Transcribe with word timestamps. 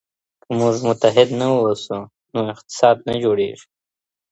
که 0.43 0.49
موږ 0.59 0.75
متحد 0.87 1.29
نه 1.39 1.47
واوسو 1.51 1.99
نو 2.33 2.39
اقتصاد 2.53 2.97
نه 3.07 3.13
جوړيږي. 3.23 3.65